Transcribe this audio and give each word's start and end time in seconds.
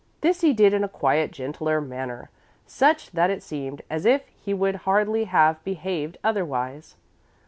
This 0.21 0.41
he 0.41 0.51
did 0.51 0.73
in 0.73 0.83
a 0.83 0.87
quiet, 0.89 1.29
gentler 1.29 1.79
manner, 1.79 2.31
such 2.65 3.11
that 3.11 3.29
it 3.29 3.43
seemed 3.43 3.83
as 3.87 4.03
if 4.03 4.23
he 4.35 4.51
would 4.51 4.77
hardly 4.77 5.25
have 5.25 5.63
behaved 5.63 6.17
otherwise. 6.23 6.95